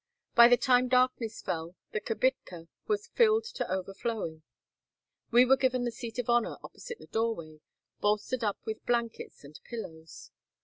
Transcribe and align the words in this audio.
By 0.33 0.47
the 0.47 0.57
time 0.57 0.87
darkness 0.87 1.43
fell 1.43 1.75
the 1.91 2.01
kibitka 2.01 2.67
was 2.87 3.05
filled 3.09 3.43
to 3.53 3.71
overflowing. 3.71 4.41
We 5.29 5.45
were 5.45 5.55
given 5.55 5.83
the 5.83 5.91
seat 5.91 6.17
of 6.17 6.27
honor 6.27 6.57
opposite 6.63 6.97
the 6.97 7.05
doorway, 7.05 7.59
bolstered 7.99 8.43
up 8.43 8.57
with 8.65 8.83
blankets 8.87 9.43
and 9.43 9.59
pillows. 9.63 10.31